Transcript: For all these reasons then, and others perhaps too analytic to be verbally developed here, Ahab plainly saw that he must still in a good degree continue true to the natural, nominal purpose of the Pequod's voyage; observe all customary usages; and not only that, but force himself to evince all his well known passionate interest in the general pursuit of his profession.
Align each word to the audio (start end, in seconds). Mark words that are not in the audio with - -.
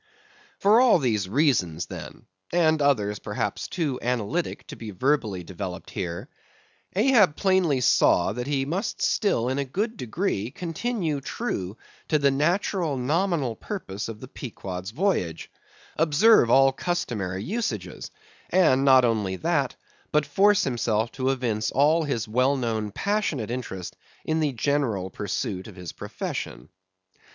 For 0.57 0.81
all 0.81 0.97
these 0.97 1.29
reasons 1.29 1.85
then, 1.85 2.25
and 2.51 2.81
others 2.81 3.19
perhaps 3.19 3.67
too 3.67 3.99
analytic 4.01 4.65
to 4.69 4.75
be 4.75 4.89
verbally 4.89 5.43
developed 5.43 5.91
here, 5.91 6.27
Ahab 6.95 7.35
plainly 7.35 7.81
saw 7.81 8.33
that 8.33 8.47
he 8.47 8.65
must 8.65 8.99
still 9.03 9.47
in 9.47 9.59
a 9.59 9.63
good 9.63 9.97
degree 9.97 10.49
continue 10.49 11.21
true 11.21 11.77
to 12.07 12.17
the 12.17 12.31
natural, 12.31 12.97
nominal 12.97 13.55
purpose 13.55 14.09
of 14.09 14.19
the 14.21 14.27
Pequod's 14.27 14.89
voyage; 14.89 15.51
observe 15.97 16.49
all 16.49 16.71
customary 16.71 17.43
usages; 17.43 18.09
and 18.49 18.83
not 18.83 19.05
only 19.05 19.35
that, 19.35 19.75
but 20.11 20.25
force 20.25 20.63
himself 20.63 21.11
to 21.11 21.29
evince 21.29 21.69
all 21.69 22.05
his 22.05 22.27
well 22.27 22.57
known 22.57 22.89
passionate 22.89 23.51
interest 23.51 23.95
in 24.25 24.39
the 24.39 24.53
general 24.53 25.11
pursuit 25.11 25.67
of 25.67 25.75
his 25.75 25.91
profession. 25.91 26.69